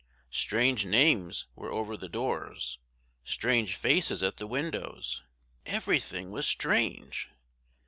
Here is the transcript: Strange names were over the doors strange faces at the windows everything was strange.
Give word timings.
Strange 0.31 0.83
names 0.83 1.45
were 1.55 1.69
over 1.71 1.95
the 1.95 2.09
doors 2.09 2.79
strange 3.23 3.75
faces 3.75 4.23
at 4.23 4.37
the 4.37 4.47
windows 4.47 5.21
everything 5.67 6.31
was 6.31 6.47
strange. 6.47 7.29